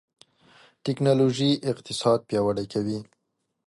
ټکنالوژي 0.83 1.51
اقتصاد 1.71 2.19
پیاوړی 2.27 2.65
کوي. 2.73 2.99